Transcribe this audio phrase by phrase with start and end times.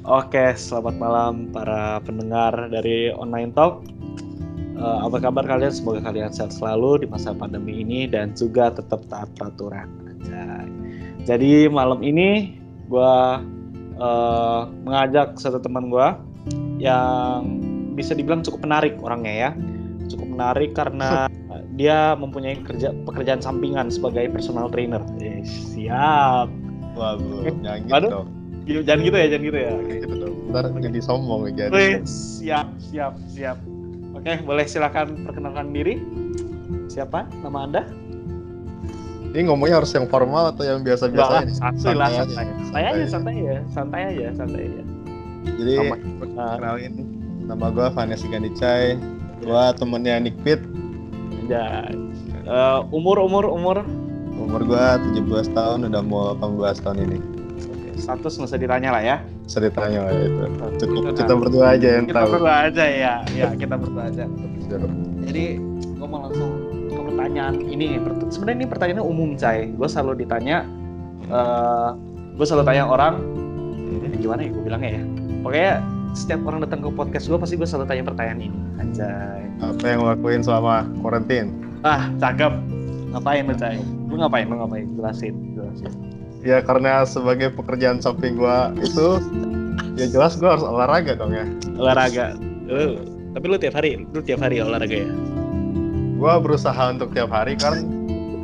[0.00, 3.84] Oke, selamat malam para pendengar dari Online Talk.
[4.80, 5.68] Uh, apa kabar kalian?
[5.68, 9.92] Semoga kalian sehat selalu di masa pandemi ini dan juga tetap taat peraturan.
[10.08, 10.64] Anjay.
[11.28, 12.56] Jadi malam ini
[12.88, 13.16] gue
[14.00, 16.08] uh, mengajak satu teman gue
[16.80, 17.60] yang
[17.92, 19.50] bisa dibilang cukup menarik orangnya ya.
[20.08, 21.28] Cukup menarik karena
[21.80, 25.04] dia mempunyai kerja pekerjaan sampingan sebagai personal trainer.
[25.20, 26.48] Eh, siap.
[26.96, 27.44] Wah, belum.
[27.44, 28.12] Eh, Jangan gitu aduh.
[28.16, 28.39] dong.
[28.86, 29.70] Jangan gitu ya, jangan gitu ya.
[29.74, 29.94] Oke.
[29.98, 30.34] Gitu dong.
[30.50, 31.72] Ntar jadi sombong ya jadi.
[31.74, 33.58] Wih, siap, siap, siap.
[34.14, 35.98] Oke, boleh silakan perkenalkan diri.
[36.90, 37.82] Siapa nama Anda?
[39.30, 41.54] Ini ngomongnya harus yang formal atau yang biasa-biasa aja?
[41.54, 42.26] santai lah, aja.
[42.26, 42.44] santai.
[42.50, 44.82] Santai aja, santai ya, santai aja, santai aja.
[45.40, 45.96] Jadi, Sama.
[46.58, 46.94] kenalin
[47.46, 48.98] nama gue Vanessa Gandicai.
[49.40, 50.60] Gue temennya Nick Pitt.
[51.46, 51.86] Ya.
[52.42, 53.86] Eh, umur, umur, umur.
[54.34, 57.39] Umur gue 17 tahun, udah mau 18 tahun ini.
[58.00, 59.16] Status nggak usah ditanya lah ya.
[59.46, 60.42] Ceritanya lah itu.
[60.80, 62.30] Cukup Kita- kita berdua aja yang Kita tahu.
[62.34, 64.24] berdua aja ya, ya kita berdua aja.
[65.20, 65.44] Jadi
[65.76, 66.50] gue mau langsung
[66.88, 67.86] ke pertanyaan ini.
[68.30, 69.68] Sebenarnya ini pertanyaannya umum, Cai.
[69.70, 70.64] Gue selalu ditanya,
[71.28, 71.90] eh
[72.34, 73.14] gue selalu tanya orang,
[74.00, 75.02] ini gimana ya gue bilangnya ya.
[75.40, 75.72] Pokoknya
[76.10, 78.58] setiap orang datang ke podcast gue pasti gue selalu tanya pertanyaan ini.
[78.80, 79.42] Anjay.
[79.60, 81.52] Apa yang lo lakuin selama karantin?
[81.82, 82.52] Ah, cakep.
[83.10, 83.78] Ngapain lu, Cai?
[84.08, 84.46] Lu ngapain?
[84.46, 84.86] Lu ngapain?
[84.94, 85.90] Jelasin, jelasin.
[86.40, 89.08] Ya karena sebagai pekerjaan samping gue itu,
[89.94, 91.44] ya jelas gue harus olahraga dong ya.
[91.76, 92.32] Olahraga.
[92.64, 92.96] Lu,
[93.32, 95.10] tapi lu tiap hari, lu tiap hari olahraga ya?
[96.20, 97.80] gue berusaha untuk tiap hari kan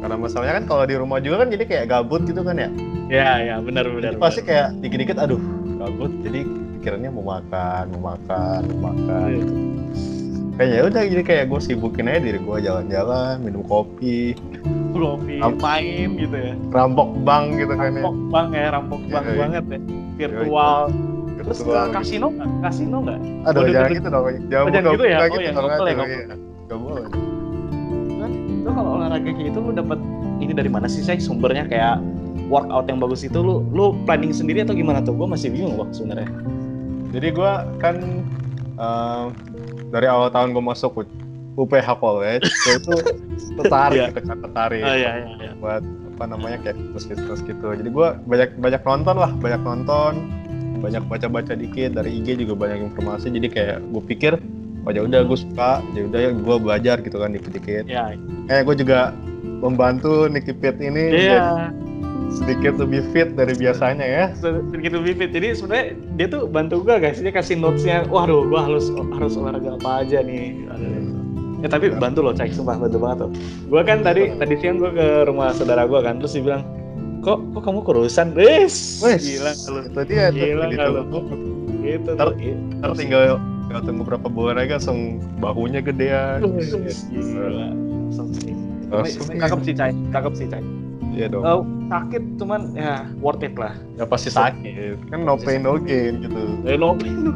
[0.01, 2.73] karena masalahnya kan kalau di rumah juga kan jadi kayak gabut gitu kan ya
[3.07, 4.17] Ya, ya, benar benar.
[4.17, 5.37] Jadi pasti kayak dikit-dikit aduh
[5.77, 6.41] gabut jadi
[6.81, 9.45] pikirannya mau makan mau makan mau makan Iya.
[10.57, 14.33] kayaknya udah jadi kayak gue sibukin aja diri gue jalan-jalan minum kopi
[14.99, 16.53] Kopi, Am- main gitu ya.
[16.69, 19.41] rampok bank gitu kan ya Rampok bang ya, rampok bang Iya, iya.
[19.41, 19.79] banget ya.
[20.17, 20.81] Virtual.
[21.37, 22.49] Terus ke kasino nggak?
[22.61, 23.19] Kasino nggak?
[23.45, 25.17] aduh Udah, jangan gitu dong jangan jangan gitu ya?
[25.17, 26.77] Oh, yang dong, nggak boleh, aduh, nggak iya.
[26.77, 27.05] boleh
[28.17, 28.31] Kan,
[28.65, 29.99] Lu kalau olahraga kayak itu lu dapat
[30.37, 32.03] ini dari mana sih saya sumbernya kayak
[32.47, 35.15] workout yang bagus itu lu lu planning sendiri atau gimana tuh?
[35.15, 36.27] Gue masih bingung loh sebenarnya.
[37.09, 37.97] jadi gue kan
[38.77, 39.25] eh,
[39.89, 41.07] dari awal tahun gue masuk
[41.57, 42.95] UPH College itu
[43.57, 44.07] tertarik Iya.
[44.13, 45.53] gitu kan tertarik iya iya iya.
[45.57, 45.83] buat
[46.17, 50.13] apa namanya kayak fitness gitu jadi gue banyak banyak nonton lah banyak nonton
[50.77, 54.33] banyak baca baca dikit dari IG juga banyak informasi jadi kayak gue pikir
[54.85, 58.17] oh ya udah gue suka ya udah ya gue belajar gitu kan dikit dikit Iya.
[58.47, 59.13] kayak gue juga
[59.61, 61.73] membantu Nicky Pit ini Iya.
[62.29, 65.31] sedikit lebih fit dari biasanya ya Sedikit lebih fit.
[65.31, 65.87] Jadi sebenarnya
[66.19, 67.17] dia tuh bantu gue guys.
[67.17, 68.03] Dia kasih notesnya.
[68.11, 70.67] Waduh, gue harus harus olahraga apa aja nih.
[71.67, 73.31] Ya tapi bantu loh, cek sumpah bantu banget tuh.
[73.67, 76.63] Gue kan tadi tadi siang gue ke rumah saudara gue kan, terus dia bilang,
[77.21, 78.39] kok kok kamu kurusan?
[78.39, 79.81] Wes, Wes, gila lu.
[79.99, 81.03] dia tuh Gila gitu lu?
[81.83, 83.23] Gitu Ntar- i- ntar tinggal
[83.67, 84.99] tinggal tunggu berapa bulan lagi langsung
[85.37, 87.67] bahunya gedean Gila.
[88.07, 88.55] Langsung sih.
[88.87, 89.27] Langsung.
[89.35, 89.91] Cakep sih, Cai.
[90.15, 90.63] Cakep sih, Cai.
[91.11, 93.75] iya dong Eh, sakit cuman ya worth it lah.
[93.97, 97.11] ya pasti sakit kan no pain no gain gitu Eh, lo oke.
[97.11, 97.35] no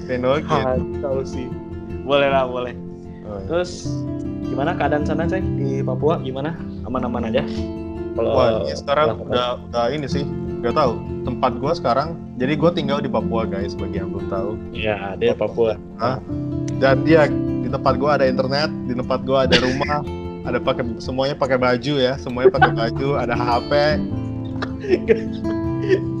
[0.00, 1.44] pain no gain Tahu sih.
[2.00, 2.72] Boleh lah, boleh.
[3.30, 3.46] Oh, iya.
[3.46, 3.86] Terus
[4.42, 7.46] gimana keadaan sana cai di Papua gimana aman-aman aja?
[8.18, 10.26] Kalau Wah, ini sekarang udah udah ini sih,
[10.60, 10.98] nggak tahu.
[11.22, 14.50] Tempat gua sekarang, jadi gua tinggal di Papua guys, bagi yang belum tahu.
[14.74, 15.78] Iya, dia Papua.
[16.82, 20.02] Dan dia di tempat gua ada internet, di tempat gua ada rumah,
[20.48, 23.72] ada pakai semuanya pakai baju ya, semuanya pakai baju, ada HP.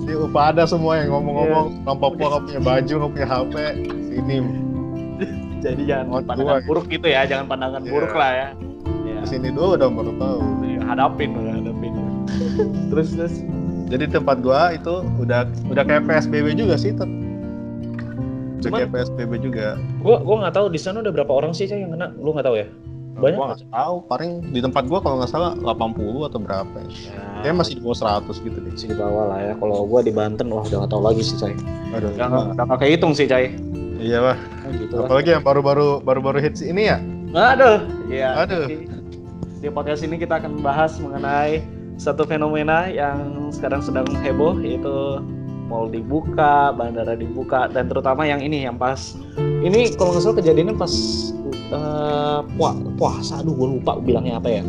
[0.06, 3.54] Di UPA ada semua yang ngomong-ngomong, orang Papua nggak punya baju, nggak punya HP.
[4.14, 4.36] Sini,
[5.60, 6.66] Jadi jangan Oh, pandangan gua.
[6.66, 7.90] buruk gitu ya, jangan pandangan Iya.
[7.90, 8.48] buruk lah ya.
[9.02, 10.38] Ya, sini dulu udah baru tahu.
[10.82, 11.92] hadapin, udah hadapin.
[12.90, 13.34] terus terus
[13.86, 17.06] Jadi tempat gua itu udah udah kayak PSBB juga sih, Tet.
[17.06, 19.66] Udah Cuman- kayak PSBB juga.
[19.98, 22.42] gua gua nggak tahu di sana udah berapa orang sih cai yang kena, lu nggak
[22.44, 22.66] tahu ya?
[23.12, 26.90] Banyak Gua nggak tahu, paling di tempat gua kalau nggak salah 80 atau berapa ya.
[27.36, 28.70] Kayaknya masih di bawah 100 gitu deh.
[28.70, 29.52] masih di bawah lah ya.
[29.54, 31.54] Kalau gua di Banten, wah udah nggak tahu lagi sih cai.
[31.90, 33.46] Aduh, Udah nggak udah nggak kehitung sih cai.
[33.96, 34.38] iya lah.
[34.70, 35.06] Gitu lah.
[35.10, 36.98] Apalagi yang baru-baru baru-baru hits ini ya.
[37.34, 38.46] Aduh, iya.
[38.46, 38.66] Aduh.
[38.66, 38.86] Di,
[39.60, 41.62] di podcast ini kita akan membahas mengenai
[42.00, 45.20] satu fenomena yang sekarang sedang heboh yaitu
[45.70, 50.74] mall dibuka, bandara dibuka, dan terutama yang ini yang pas ini kalau nggak salah kejadiannya
[50.74, 50.94] pas
[51.70, 54.62] uh, puah, puasa, aduh gue lupa bilangnya apa ya.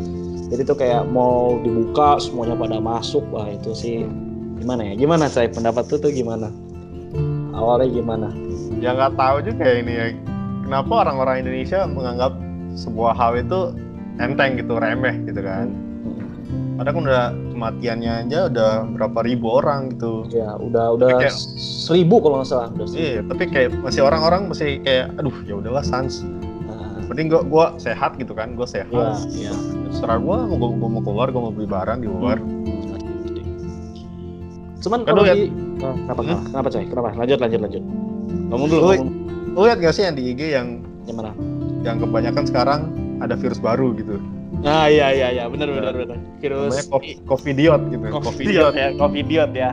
[0.54, 4.06] Jadi tuh kayak mall dibuka, semuanya pada masuk, wah itu sih
[4.62, 4.94] gimana ya?
[5.00, 6.54] Gimana saya pendapat tuh tuh gimana?
[7.52, 8.28] Awalnya gimana?
[8.78, 10.06] Ya nggak tahu juga ya ini ya.
[10.62, 12.32] Kenapa orang-orang Indonesia menganggap
[12.74, 13.76] sebuah hal itu
[14.18, 15.68] enteng gitu, remeh gitu kan.
[16.74, 22.18] Padahal kan udah kematiannya aja udah berapa ribu orang gitu Ya, udah udah Kayak- seribu
[22.18, 22.68] kalau nggak salah.
[22.72, 23.06] Udah seribu.
[23.06, 26.26] iya tapi kayak masih orang-orang masih kayak aduh ya udahlah sans
[26.64, 29.54] Nah, penting gua gua sehat gitu kan gua sehat Iya, iya.
[29.92, 32.38] serah gua mau gua, gua mau keluar gua mau beli barang di luar
[34.80, 35.46] Cuman Kan kalau liat- di
[35.82, 36.40] Oh, kenapa, Hmm?
[36.46, 36.84] kenapa, coy?
[36.86, 37.10] Kenapa?
[37.16, 37.84] Lanjut, lanjut, lanjut.
[38.48, 39.14] Ngomong dulu, Lu-
[39.52, 40.68] lu lihat gak sih yang di IG yang
[41.04, 41.34] gimana?
[41.82, 42.80] yang kebanyakan sekarang
[43.18, 44.22] ada virus baru gitu
[44.62, 46.18] Nah, iya, iya, iya, benar, benar, benar.
[46.38, 49.72] Virus namanya COVID, covidiot gitu Covidiot ya, Covidiot ya.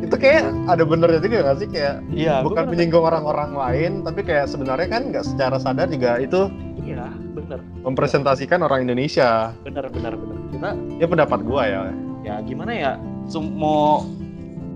[0.00, 4.48] itu kayak ada benernya juga gak sih kayak Iya, bukan menyinggung orang-orang lain tapi kayak
[4.48, 6.48] sebenarnya kan nggak secara sadar juga itu
[6.80, 10.36] Iya, benar, mempresentasikan orang Indonesia benar, benar, benar.
[10.48, 11.80] Kita ya pendapat gua ya
[12.22, 12.92] ya gimana ya?
[13.36, 14.08] Mau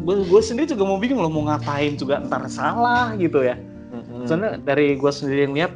[0.05, 3.57] gue sendiri juga mau bingung loh mau ngapain juga ntar salah gitu ya.
[4.25, 5.73] Soalnya dari gue sendiri yang lihat,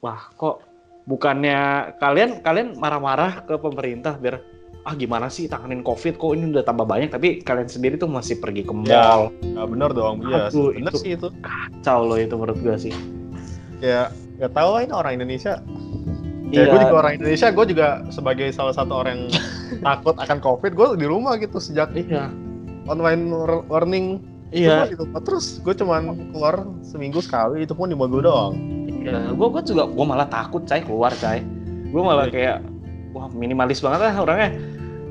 [0.00, 0.62] wah kok
[1.06, 4.38] bukannya kalian kalian marah-marah ke pemerintah biar
[4.82, 6.18] ah gimana sih tanganin covid?
[6.18, 7.10] Kok ini udah tambah banyak?
[7.10, 9.02] Tapi kalian sendiri tuh masih pergi ke Ya.
[9.02, 10.22] mall Nah, bener dong.
[10.26, 11.30] Iya bener sih itu.
[11.42, 12.94] kacau loh itu menurut gue sih.
[13.82, 15.62] Ya nggak tahu lah ini orang Indonesia.
[16.52, 16.68] Iya.
[16.68, 19.24] ya gue juga orang Indonesia gue juga sebagai salah satu orang yang
[19.88, 22.28] takut akan covid gue di rumah gitu sejak iya
[22.84, 24.18] online war- warning
[24.50, 24.84] iya.
[24.88, 28.54] Rumah terus gue cuman keluar seminggu sekali itu pun di mobil doang.
[29.02, 29.32] Iya.
[29.32, 31.40] Gue gue juga gue malah takut cai keluar cai.
[31.88, 32.34] Gue malah Iya.
[32.34, 32.56] kayak
[33.12, 34.50] wah minimalis banget lah orangnya.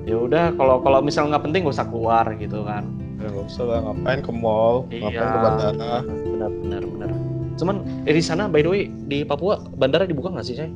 [0.02, 2.86] Ya udah kalau kalau misal nggak penting gak usah keluar gitu kan.
[3.18, 5.94] Ya nggak usah lah ngapain ke mall ngapain ke bandara.
[6.02, 7.10] Benar benar benar.
[7.54, 10.72] Cuman eh, di sana by the way di Papua bandara dibuka nggak sih cai?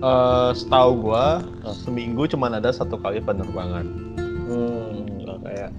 [0.00, 1.76] Eh, setahu gua Oh.
[1.76, 3.84] seminggu cuman ada satu kali penerbangan.
[4.48, 5.70] Hmm, kayak.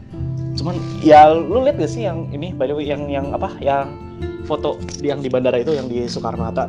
[0.57, 3.87] Cuman ya lu lihat gak sih yang ini by the way yang yang apa yang
[4.43, 6.65] foto yang di bandara itu yang di Soekarno Hatta.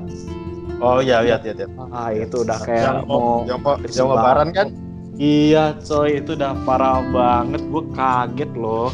[0.83, 4.69] oh iya lihat lihat Ah itu udah kayak yang mau yang yang lebaran kan
[5.15, 8.89] Iya coy itu udah parah banget gue kaget loh.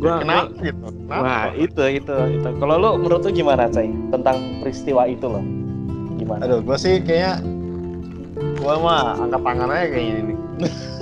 [0.00, 2.48] Gua, kenapa gua- gitu kenapa Wah itu itu itu.
[2.58, 5.44] Kalau lu menurut lu gimana coy tentang peristiwa itu loh?
[6.16, 6.40] Gimana?
[6.42, 7.38] aduh gua sih kayaknya
[8.58, 10.34] gua mah angkat tangan aja kayaknya ini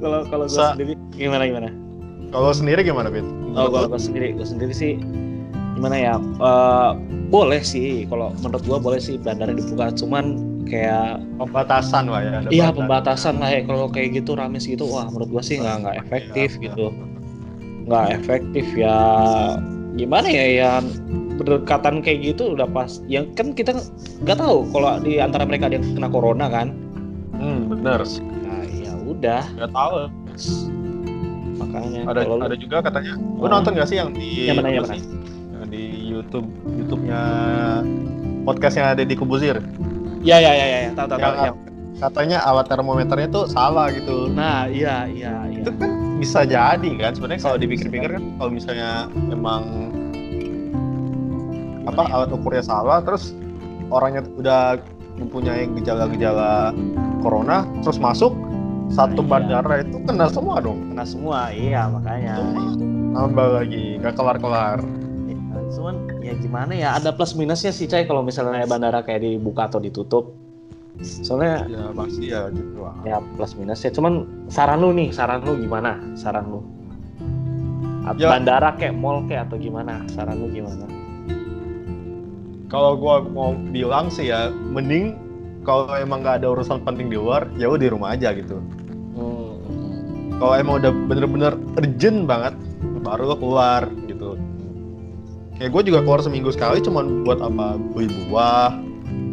[0.00, 1.70] Kalau kalau gue Sa- sendiri gimana gimana?
[2.30, 3.26] kalau sendiri gimana Bit?
[3.58, 4.94] Oh, kalau gue sendiri, gue sendiri sih
[5.74, 6.14] gimana ya?
[6.20, 6.90] Eh,
[7.26, 10.38] boleh sih, kalau menurut gue boleh sih bandara dibuka, cuman
[10.70, 12.78] kayak pembatasan lah ya iya batas.
[12.78, 13.60] pembatasan lah ya.
[13.66, 16.86] Kalau kayak gitu rame gitu, wah menurut gue sih nggak nggak efektif Iya, gitu,
[17.90, 18.98] nggak efektif ya.
[19.98, 20.70] Gimana ya ya
[21.34, 23.02] berdekatan kayak gitu udah pas.
[23.10, 23.74] Ya kan kita
[24.22, 26.70] nggak tahu kalau di antara mereka ada yang kena corona kan.
[27.40, 28.39] hmm bener ya
[29.20, 29.96] udah, nggak tahu
[31.60, 33.50] makanya ada kalau lu- ada juga katanya gua Oh.
[33.52, 35.00] nonton gak sih yang di Yang mana, yang sih?
[35.52, 37.20] Yang di YouTube YouTube-nya
[38.42, 39.60] podcastnya ada di Kubuzir
[40.20, 40.90] ya ya ya ya, ya.
[40.92, 41.32] tahu tahu tahu.
[41.36, 41.52] yang ya.
[42.00, 45.60] katanya alat termometernya tuh salah gitu Nah iya iya iya.
[45.60, 48.16] itu kan bisa jadi kan sebenarnya kalau dipikir-pikir bisa.
[48.16, 48.90] kan kalau misalnya
[49.28, 49.62] emang
[51.84, 53.32] apa alat ukurnya salah terus
[53.88, 54.80] orangnya udah
[55.16, 56.72] mempunyai gejala-gejala
[57.20, 58.32] corona terus masuk
[58.90, 59.30] satu Iya.
[59.30, 60.78] bandara itu kena semua dong.
[60.90, 62.34] Kena semua iya makanya.
[62.42, 62.74] Semua.
[63.10, 64.78] nambah lagi nggak kelar-kelar.
[65.26, 69.66] Ya, cuman ya gimana ya ada plus minusnya sih cai kalau misalnya bandara kayak dibuka
[69.66, 70.30] atau ditutup.
[71.00, 72.94] Soalnya ya pasti ya gitu lah.
[73.02, 73.90] ya plus minusnya.
[73.90, 75.98] Cuman saran lu nih saran lu gimana?
[76.14, 76.60] Saran lu.
[78.18, 78.26] Ya.
[78.26, 80.02] bandara kayak mall kayak atau gimana?
[80.10, 80.86] Saran lu gimana?
[82.70, 85.18] Kalau gua mau bilang sih ya mending
[85.66, 88.62] kalau emang nggak ada urusan penting di luar ya udah di rumah aja gitu.
[90.40, 92.56] Kalau emang udah bener-bener urgent banget
[93.04, 94.36] baru lo keluar gitu.
[95.56, 97.76] Kayak gue juga keluar seminggu sekali cuman buat apa?
[97.92, 98.72] Beli buah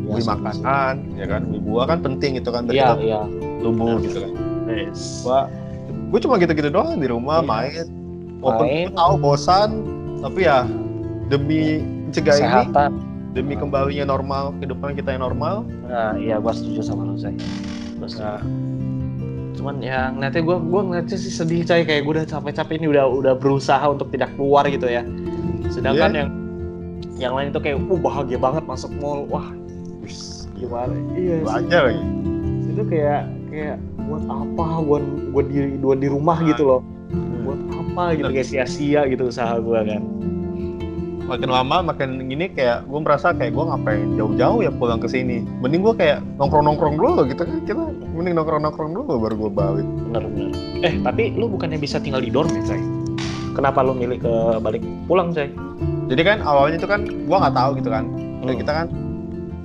[0.08, 1.42] Ya, beli makanan ya kan?
[1.48, 3.22] Beli buah kan penting itu kan biar iya kita iya.
[3.60, 4.06] tumbuh Benar.
[4.08, 4.32] gitu kan.
[4.68, 5.24] Yes.
[5.24, 5.40] gua
[6.08, 7.48] gue cuma gitu-gitu doang di rumah Iya.
[7.48, 7.86] main.
[8.40, 9.70] Walaupun tahu bosan
[10.24, 10.64] tapi ya
[11.28, 12.64] demi mencegah ini
[13.36, 15.68] demi kembalinya normal kehidupan kita yang normal.
[15.88, 17.36] Nah iya gua setuju sama lu cai
[18.00, 18.24] Gua setuju.
[18.24, 18.36] ya
[19.68, 23.04] cuman ya ngeliatnya gue gue ngeliatnya sih sedih cai kayak gue udah capek-capek ini udah
[23.04, 25.04] udah berusaha untuk tidak keluar gitu ya.
[25.68, 26.20] Sedangkan Iya.
[26.24, 26.30] yang
[27.20, 29.28] yang lain itu kayak uh bahagia banget masuk mall.
[29.28, 29.52] Wah
[30.00, 30.96] wis, gimana?
[31.20, 32.00] Iya aja lagi.
[32.64, 33.22] Itu kayak
[33.52, 33.76] kayak
[34.08, 34.66] buat apa?
[34.88, 35.00] Gue
[35.36, 36.82] gue di gue di rumah gitu loh.
[37.44, 38.32] Buat apa gitu?
[38.32, 40.02] Kayak sia-sia gitu usaha gue kan
[41.28, 45.44] makin lama makin gini kayak gue merasa kayak gue ngapain jauh-jauh ya pulang ke sini.
[45.60, 47.44] Mending gue kayak nongkrong-nongkrong dulu gitu.
[47.44, 47.84] Kan kita
[48.16, 49.88] mending nongkrong-nongkrong dulu baru gue balik.
[50.08, 52.84] Bener-bener eh tapi lu bukannya bisa tinggal di dorm ya cai?
[53.54, 55.52] Kenapa lu milih ke balik pulang cai?
[56.08, 58.08] Jadi kan awalnya itu kan gue nggak tahu gitu kan.
[58.48, 58.56] Hmm.
[58.56, 58.88] kita kan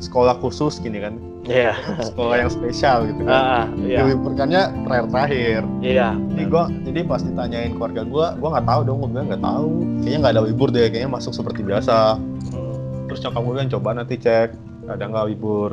[0.03, 1.75] sekolah khusus gini kan Iya.
[2.01, 3.99] sekolah yang spesial gitu kan Ah, iya.
[4.01, 6.09] diliburkannya terakhir terakhir Iya.
[6.31, 9.71] jadi gua jadi pas ditanyain keluarga gua gua nggak tahu dong gua bilang nggak tahu
[9.99, 12.75] kayaknya nggak ada libur deh kayaknya masuk seperti biasa Hmm.
[13.05, 14.49] terus nyokap gue bilang coba nanti cek
[14.87, 15.71] ada nggak libur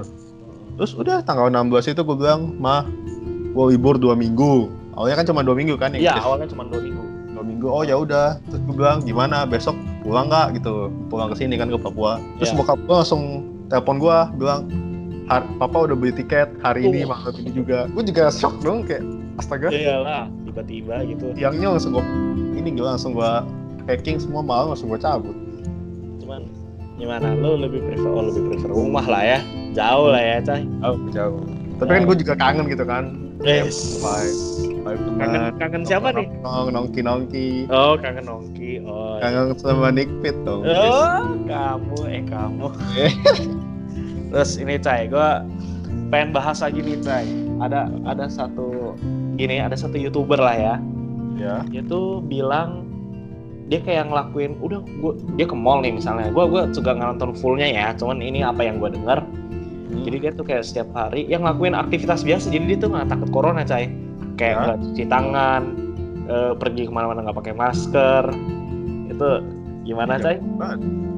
[0.73, 2.83] terus udah tanggal 16 itu gue bilang mah
[3.49, 6.23] gue libur dua minggu awalnya kan cuma dua minggu kan Iya, Inggris.
[6.23, 7.03] awalnya cuma dua minggu.
[7.29, 9.71] dua minggu oh ya udah terus gue bilang gimana besok
[10.01, 12.57] pulang nggak gitu pulang ke sini kan ke Papua terus Iya.
[12.57, 13.23] bokap gue langsung
[13.67, 14.88] telepon gue bilang "Har-
[15.29, 17.13] papa udah beli tiket hari ini Oh.
[17.13, 19.05] malam ini juga gue juga shock dong kayak
[19.37, 21.31] astaga Iyalah, tiba-tiba gitu.
[21.31, 22.05] tiangnya langsung gue
[22.55, 23.31] ini gue langsung gue
[23.85, 25.37] packing semua malam langsung gue cabut
[26.19, 26.43] Cuman
[26.99, 27.31] gimana?
[27.31, 29.39] Lu lebih prefer oh lebih prefer rumah lah ya.
[29.71, 30.67] Jauh lah ya, Cai.
[30.81, 31.41] jauh jauh
[31.79, 33.05] tapi kan gue juga kangen gitu kan
[33.39, 34.03] Yes.
[34.03, 34.27] Bye.
[35.15, 36.27] Kangen kangen siapa nih?
[36.43, 37.47] Nongkrong, nongki nongki.
[37.71, 38.83] Oh, kangen Nongki.
[38.83, 39.15] Oh.
[39.15, 39.31] iya.
[39.47, 40.67] Kangen sama Nick Fit dong.
[40.67, 42.67] Oh, kamu eh kamu.
[44.29, 45.29] Terus ini Cai, gue
[46.13, 47.25] pengen bahas lagi nih Cai.
[47.59, 48.95] Ada ada satu
[49.35, 50.75] gini, ada satu youtuber lah ya.
[51.35, 51.55] Ya.
[51.71, 52.87] Dia tuh bilang
[53.69, 57.69] dia kayak ngelakuin udah gua dia ke mall nih misalnya gue gue juga nonton fullnya
[57.69, 59.21] ya cuman ini apa yang gue dengar
[60.01, 63.29] jadi dia tuh kayak setiap hari yang ngelakuin aktivitas biasa jadi dia tuh nggak takut
[63.29, 63.93] corona cai
[64.41, 64.61] kayak Ya.
[64.65, 65.61] nggak cuci tangan
[66.25, 68.23] eh, pergi ke mana-mana nggak pakai masker
[69.09, 69.29] itu
[69.83, 70.37] gimana cai.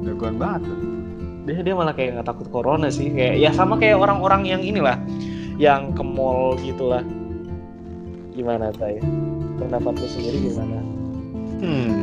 [0.02, 0.62] Jagoan banget.
[1.42, 4.94] Dia dia malah kayak nggak takut corona sih kayak ya sama kayak orang-orang yang inilah
[5.56, 7.02] yang ke mall gitulah
[8.32, 8.96] gimana cai
[9.56, 10.78] pendapat lu sendiri gimana
[11.62, 11.94] Hmm.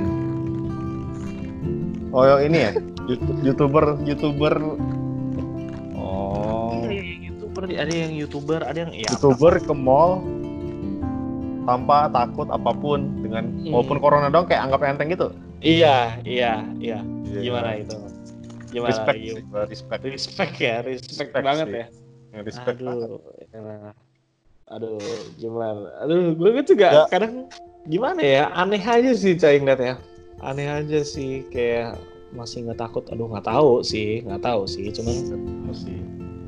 [2.09, 2.71] Oh yang ini ya?
[3.05, 4.55] Yout- Youtuber, Youtuber.
[5.93, 6.79] Oh.
[6.79, 10.23] Ada yang youtuber ada yang youtuber ada yang ya Youtuber ke mall
[11.67, 13.75] tanpa takut apa pun dengan Hmm.
[13.75, 15.27] walaupun corona dong kayak anggap enteng gitu.
[15.59, 17.99] iya iya iya gimana itu
[18.69, 19.33] gimana Respect, Yu?
[19.33, 20.01] sih, respect.
[20.05, 21.75] respect ya respect, Respect banget sih.
[21.75, 21.85] ya
[22.29, 23.07] Yang Respect banget.
[23.09, 23.93] aduh elah.
[24.69, 25.01] aduh
[25.35, 27.03] gimana aduh gue juga Ya.
[27.09, 27.49] kadang
[27.83, 29.95] gimana ya aneh aja sih cai ngeliat ya
[30.39, 31.97] aneh aja sih kayak
[32.29, 35.15] masih nggak takut aduh nggak tahu sih nggak tahu sih cuman
[35.65, 35.97] Masih.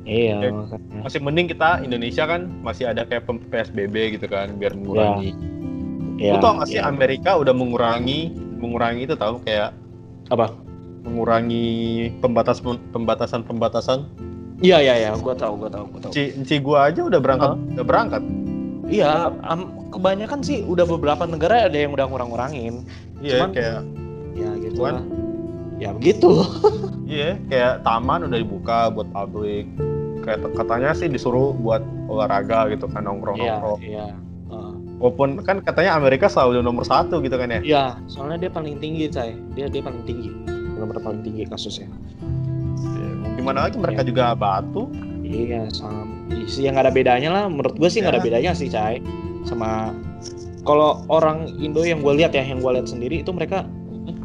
[0.06, 5.34] iya makanya Masih mending kita Indonesia kan masih ada kayak PSBB gitu kan biar mengurangi.
[6.18, 6.86] Iya, Lu tau gak sih iya.
[6.86, 9.74] Amerika udah mengurangi mengurangi itu tahu kayak
[10.30, 10.54] apa
[11.02, 11.66] mengurangi
[12.18, 13.98] pembatasan pembatasan pembatasan.
[14.62, 17.50] iya iya iya gue tahu gue tahu gue tahu Ci, Ci gua aja udah berangkat
[17.74, 18.22] udah berangkat.
[18.86, 22.86] iya am- kebanyakan sih udah beberapa negara ada yang udah ngurang-ngurangin
[23.18, 23.80] Iya Cuman- kayak
[24.32, 25.04] ya gitu Cuman- lah
[25.78, 26.30] ya begitu
[27.10, 29.66] iya kayak taman udah dibuka buat publik.
[30.22, 34.06] Kayak katanya sih disuruh buat olahraga gitu kan nongkrong iya iya
[34.46, 34.72] Heeh.
[35.02, 37.58] Walaupun kan katanya Amerika selalu nomor satu gitu kan ya.
[37.60, 39.34] Iya, soalnya dia paling tinggi, Cai.
[39.50, 40.30] Dia dia paling tinggi.
[40.82, 41.86] Benar-benar paling tinggi kasusnya.
[42.82, 44.90] Ya, Gimana lagi mereka juga batu.
[45.22, 46.10] Iya, sama
[46.50, 47.44] sih yang ada bedanya lah.
[47.46, 48.26] Menurut gue sih nggak ada Ya.
[48.26, 48.98] bedanya sih, Cai.
[49.46, 49.94] Sama
[50.66, 53.62] kalau orang Indo yang gue lihat ya, yang gue lihat sendiri itu mereka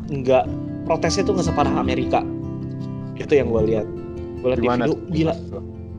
[0.09, 0.49] nggak
[0.89, 2.25] protesnya tuh nggak separah Amerika.
[3.13, 3.85] Itu yang gue lihat.
[4.41, 5.33] Gue lihat di video, gila,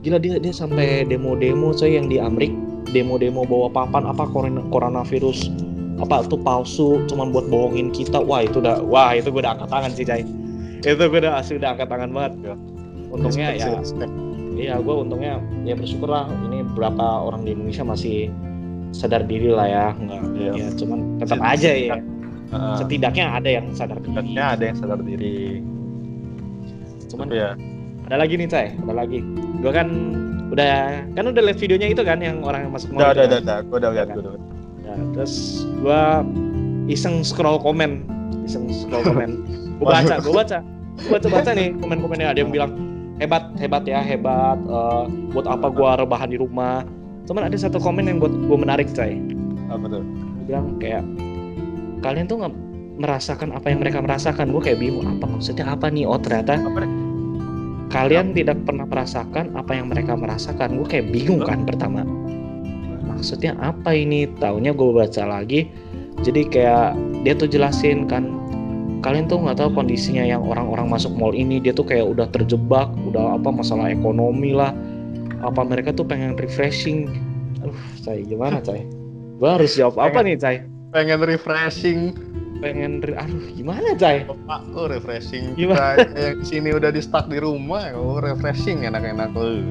[0.03, 2.51] gila dia dia sampai demo-demo coy yang di Amrik,
[2.91, 5.55] demo-demo bawa papan apa corona- coronavirus
[5.99, 9.67] apa tuh palsu cuman buat bohongin kita wah itu udah wah itu gue udah angkat
[9.67, 10.23] tangan sih Cai
[10.81, 12.55] itu gue udah asli udah angkat tangan banget Ya.
[13.09, 14.13] untungnya Respect ya respect.
[14.55, 15.33] iya gue untungnya
[15.63, 18.29] ya bersyukur lah ini berapa orang di Indonesia masih
[18.91, 20.53] sadar diri lah ya nggak Iya.
[20.55, 21.97] ya cuman tetap aja ya
[22.49, 22.75] Heeh.
[22.77, 25.39] setidaknya ada yang sadar diri Setidaknya ada yang sadar diri.
[27.09, 27.51] cuman Tapi ya,
[28.05, 29.19] ada lagi nih Cai ada lagi
[29.59, 29.89] gue kan
[30.49, 30.73] udah
[31.13, 33.29] kan udah lihat videonya itu kan yang orang yang masuk udah, itu udah, kan?
[33.29, 34.33] udah, udah, gue udah lihat, gue udah.
[34.81, 35.35] Nah, terus
[35.85, 36.25] gua
[36.89, 38.01] iseng scroll komen,
[38.45, 39.31] iseng scroll komen.
[39.79, 40.59] Gua baca, gua baca.
[40.99, 42.73] Gua baca baca nih komen-komennya ada yang bilang
[43.23, 44.59] hebat, hebat ya, hebat.
[44.67, 45.05] eh,
[45.35, 46.83] buat apa gua rebahan di rumah.
[47.29, 49.19] Cuman ada satu komen yang buat gua menarik, coy.
[49.71, 50.03] Apa tuh?
[50.39, 51.05] Dia bilang kayak
[52.03, 52.55] kalian tuh nggak
[52.99, 54.51] merasakan apa yang mereka merasakan.
[54.51, 56.05] Gua kayak bingung apa maksudnya apa nih?
[56.09, 56.89] Oh ternyata Apa
[57.89, 60.77] kalian tidak pernah merasakan apa yang mereka merasakan.
[60.81, 62.05] Gua kayak bingung kan pertama.
[63.05, 65.67] maksudnya apa ini taunya gue baca lagi
[66.23, 66.89] jadi kayak
[67.27, 68.31] dia tuh jelasin kan
[68.99, 72.91] kalian tuh nggak tahu kondisinya yang orang-orang masuk mall ini dia tuh kayak udah terjebak
[73.07, 74.75] udah apa masalah ekonomi lah
[75.39, 77.07] apa mereka tuh pengen refreshing
[77.63, 78.83] aduh cai gimana cai
[79.39, 82.17] gue harus jawab apa nih cai Pengen refreshing.
[82.59, 85.55] pengen re- aduh gimana cai Bapak lu refreshing.
[85.55, 85.95] Gimana?
[86.01, 89.63] Kita yang di sini udah di stuck di rumah, lu refreshing enak-enak lu.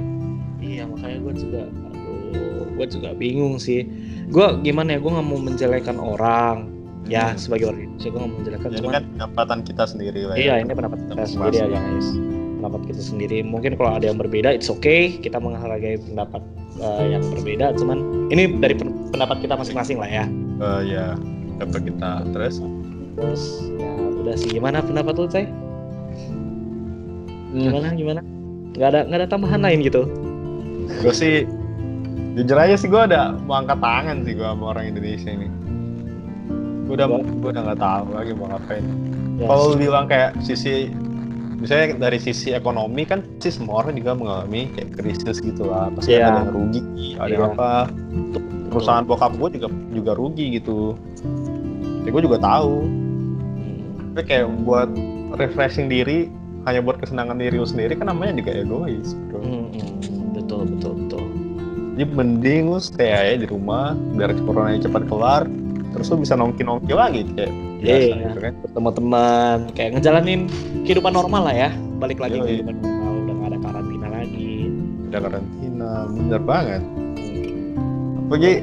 [0.62, 3.84] iya makanya gue juga aduh gue juga bingung sih
[4.30, 6.70] gue gimana ya gue nggak mau menjelekan orang
[7.08, 7.40] ya Hmm.
[7.40, 10.36] sebagai orang Indonesia gue nggak mau menjelekan Ini cuman kan pendapatan kita sendiri lah.
[10.36, 10.56] Iya, ya.
[10.62, 12.08] ini pendapat kita Pendapat sendiri ya guys.
[12.58, 13.38] pendapat kita sendiri.
[13.46, 15.14] Mungkin kalau ada yang berbeda, it's okay.
[15.16, 16.42] Kita menghargai pendapat
[16.82, 17.78] uh, yang berbeda.
[17.78, 17.98] Cuman
[18.34, 18.74] ini dari
[19.14, 20.26] pendapat kita masing-masing lah ya.
[20.58, 21.14] Uh, ya,
[21.56, 22.58] pendapat kita terus.
[23.14, 23.44] Terus
[23.78, 24.50] ya udah sih.
[24.52, 25.46] Gimana pendapat lu, Cai?
[27.54, 27.62] Hmm.
[27.62, 27.88] Gimana?
[27.94, 28.22] Gimana?
[28.74, 30.06] Gak ada nggak ada tambahan lain gitu?
[31.02, 31.46] Gue sih
[32.38, 35.48] jujur aja sih gue ada mau angkat tangan sih gue sama orang Indonesia ini.
[36.88, 38.86] Gue udah gue udah nggak tahu lagi mau ngapain.
[39.38, 40.90] Ya, Kalau bilang kayak sisi
[41.58, 46.14] misalnya dari sisi ekonomi kan sih semua orang juga mengalami kayak krisis gitu lah pasti
[46.14, 46.30] yeah.
[46.30, 46.82] ada yang rugi
[47.18, 47.50] ada yeah.
[47.50, 47.70] apa
[48.70, 50.94] perusahaan bokap gue juga juga rugi gitu
[52.06, 52.86] ya gue juga tahu
[53.58, 54.14] hmm.
[54.14, 54.90] tapi kayak buat
[55.42, 56.30] refreshing diri
[56.70, 59.42] hanya buat kesenangan diri lu sendiri kan namanya juga egois bro.
[59.42, 61.26] Hmm, hmm, betul betul betul
[61.98, 65.50] jadi mending lu stay aja di rumah biar corona cepat kelar
[65.98, 67.50] terus lu bisa nongki nongki lagi kayak
[67.82, 68.18] biasa yeah.
[68.22, 68.54] gitu kan.
[68.62, 70.42] Bertemu teman kayak ngejalanin
[70.86, 71.70] kehidupan normal lah ya.
[71.98, 74.54] Balik lagi ke kehidupan normal udah gak ada karantina lagi.
[75.10, 76.82] Udah karantina bener banget.
[78.28, 78.54] Apalagi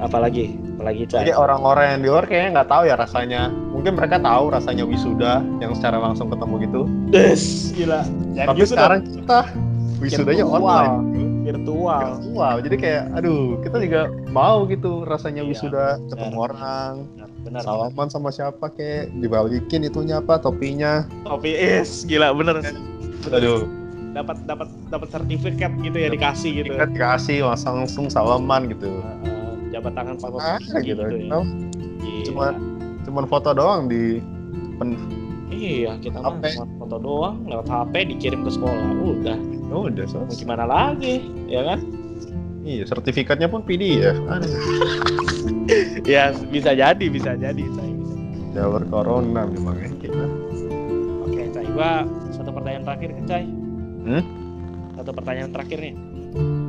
[0.00, 0.44] apalagi
[0.80, 3.42] apalagi jadi orang-orang yang di luar kayaknya nggak tahu ya rasanya.
[3.70, 5.32] Mungkin mereka tahu rasanya wisuda
[5.62, 6.80] yang secara langsung ketemu gitu.
[7.14, 8.02] Des gila.
[8.34, 9.46] Tapi sekarang kita
[10.02, 11.29] wisudanya online
[11.70, 14.02] virtual virtual jadi kayak aduh kita juga
[14.34, 16.94] mau gitu rasanya iya, wisuda ketemu orang
[17.44, 21.08] benar, salaman sama siapa kayak dibalikin itunya apa topinya.
[21.24, 22.60] Topi is gila bener.
[23.32, 23.64] Aduh.
[24.10, 26.74] Dapat dapat dapat sertifikat gitu ya dikasih gitu.
[26.74, 28.90] Dikasih langsung langsung salaman gitu.
[29.24, 31.40] Uh, jabat tangan pak ah, gitu, gitu ya.
[32.26, 32.52] cuman
[33.06, 34.18] cuman foto doang di
[34.82, 34.98] pen
[35.50, 38.86] Iya, kita mah cuma foto doang lewat HP dikirim ke sekolah.
[39.02, 39.38] Udah.
[39.70, 41.78] Oh, udah Mau gimana lagi, ya kan?
[42.66, 44.18] Iya, sertifikatnya pun PDF.
[46.12, 48.14] ya, bisa jadi, bisa jadi, saya bisa.
[48.50, 50.26] Jalur corona memang ya kita.
[51.24, 51.66] Oke, Cai.
[51.70, 53.46] Gua satu pertanyaan terakhir ke Cai.
[54.04, 54.22] Hmm?
[54.98, 55.94] Satu pertanyaan terakhir nih.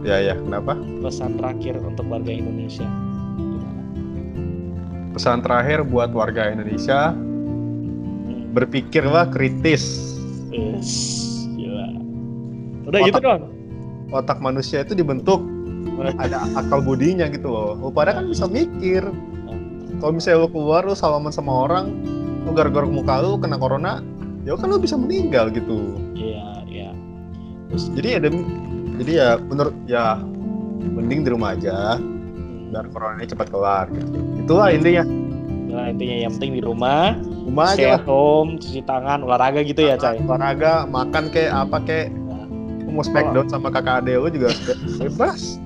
[0.05, 0.35] Ya, ya.
[0.37, 0.77] Kenapa?
[1.01, 2.87] Pesan terakhir untuk warga Indonesia.
[5.11, 7.11] Pesan terakhir buat warga Indonesia,
[8.55, 10.15] berpikirlah kritis.
[10.53, 11.30] Yes.
[12.91, 13.43] Udah gitu otak, gitu doang.
[14.11, 15.39] Otak manusia itu dibentuk
[16.19, 17.79] ada akal budinya gitu loh.
[17.79, 19.05] Lu pada kan bisa mikir.
[20.01, 21.93] Kalau misalnya lu keluar lu salaman sama orang,
[22.43, 24.01] lu garuk-garuk muka lu kena corona,
[24.41, 26.01] ya kan lu bisa meninggal gitu.
[26.17, 26.89] Iya, iya.
[27.69, 28.27] Terus jadi ada
[28.97, 30.17] jadi ya menurut ya
[30.81, 32.73] mending di rumah aja hmm.
[32.73, 34.17] biar corona ini cepat kelar gitu.
[34.41, 35.05] Itulah intinya.
[35.71, 37.15] Nah, intinya yang penting di rumah,
[37.47, 38.03] rumah aja lah.
[38.03, 40.19] home, cuci tangan, olahraga gitu ya, Cai.
[40.19, 42.07] Olahraga, makan kayak apa kayak.
[42.91, 44.51] Mau smackdown sama kakak ade lu juga
[44.99, 45.57] bebas.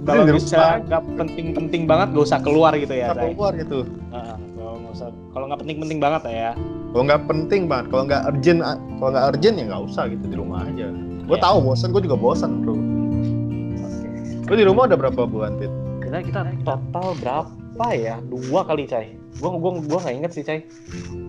[0.00, 3.36] Kalau bisa nggak penting-penting banget, gak usah keluar gitu ya, Cai.
[3.36, 3.84] keluar gitu.
[4.08, 6.50] Nah, kalau nggak usah, kalau nggak penting-penting banget ya.
[6.90, 8.60] Kalau nggak penting banget, kalau nggak urgent,
[8.96, 10.88] kalau nggak urgent ya nggak usah gitu di rumah aja.
[11.28, 11.44] Gue ya.
[11.44, 12.74] tahu bosan, gue juga bosan bro.
[12.74, 14.48] Oke.
[14.48, 15.72] Lu di rumah udah berapa bulan, Tit?
[16.00, 18.16] Kita kita total berapa ya?
[18.24, 20.66] Dua kali, Cai Gua gua gua nggak inget sih, Cai.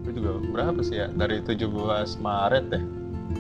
[0.02, 1.08] Itu juga berapa sih ya?
[1.14, 2.84] Dari 17 Maret deh.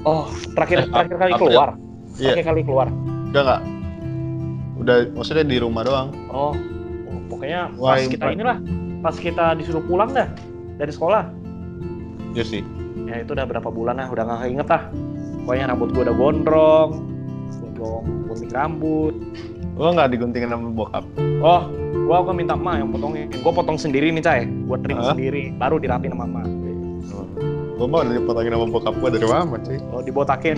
[0.05, 1.69] Oh, terakhir eh, terakhir kali keluar.
[2.17, 2.35] Iya.
[2.35, 2.87] Terakhir kali keluar.
[3.31, 3.61] Udah nggak?
[4.81, 6.09] Udah maksudnya di rumah doang.
[6.31, 6.51] Oh.
[7.07, 8.57] oh pokoknya Wah, pas kita inilah
[9.01, 10.27] pas kita disuruh pulang dah
[10.75, 11.29] dari sekolah.
[12.33, 12.61] Iya sih.
[13.07, 14.83] Ya itu udah berapa bulan lah, udah nggak inget lah.
[15.45, 16.89] Pokoknya rambut gua udah gondrong,
[17.59, 19.13] gondrong gunting rambut.
[19.75, 21.03] Gua nggak diguntingin sama bokap.
[21.41, 21.65] Oh,
[22.11, 25.15] gua gua minta emak yang potongin gua potong sendiri nih cai gua trim huh?
[25.15, 26.45] sendiri baru dirapin sama emak
[27.79, 30.57] gua mau dipotongin sama bokap gua dari mama cuy oh dibotakin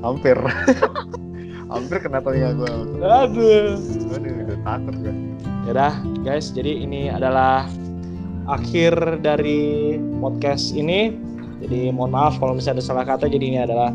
[0.00, 0.36] hampir
[1.72, 2.70] hampir kena telinga gua
[3.24, 3.78] aduh
[4.16, 5.14] aduh udah takut gua
[5.70, 5.90] ya
[6.26, 7.68] guys jadi ini adalah
[8.50, 11.14] akhir dari podcast ini
[11.60, 13.92] jadi mohon maaf kalau misalnya ada salah kata jadi ini adalah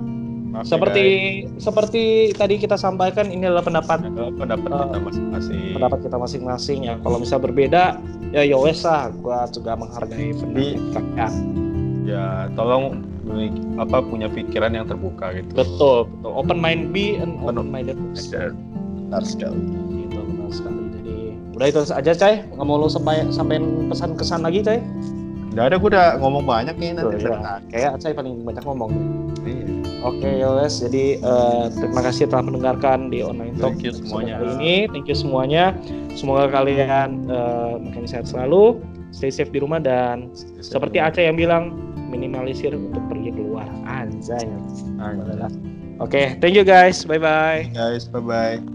[0.55, 1.03] Maaf seperti
[1.43, 4.07] ya, seperti tadi kita sampaikan ini adalah pendapat
[4.39, 5.61] pendapat uh, kita masing-masing.
[5.75, 6.95] Pendapat kita masing-masing ya.
[7.03, 7.83] Kalau misalnya berbeda
[8.31, 9.11] ya ya wes lah.
[9.19, 11.33] Gua juga menghargai pendapat kalian.
[12.07, 13.03] Ya, tolong
[13.81, 15.51] apa punya pikiran yang terbuka gitu.
[15.51, 16.31] Betul, betul.
[16.31, 17.97] Open mind be and open minded.
[18.15, 19.59] Benar sekali.
[20.05, 20.81] Gitu, benar sekali.
[21.01, 21.15] Jadi
[21.57, 22.35] udah itu aja, Cai.
[22.53, 24.79] Nggak mau lo sampai sampein pesan-kesan lagi, Cai?
[25.55, 27.23] Udah ada, gue udah ngomong banyak nih nanti.
[27.23, 27.59] Tuh, ya.
[27.71, 28.91] Kayak Cai paling banyak ngomong.
[29.45, 29.65] Iya.
[30.05, 30.85] Oke, okay, Yoles.
[30.85, 34.37] Jadi uh, terima kasih telah mendengarkan di online talk Thank you semuanya.
[34.37, 34.75] Kali ini.
[34.93, 35.73] Thank you semuanya.
[36.13, 38.77] Semoga kalian uh, makin sehat selalu,
[39.09, 41.73] stay safe di rumah dan stay seperti Aca yang bilang
[42.13, 43.67] minimalisir untuk pergi keluar.
[43.89, 44.45] Anjay.
[45.97, 47.01] Oke, okay, thank you guys.
[47.09, 47.65] Bye bye.
[47.73, 48.74] Guys, bye bye.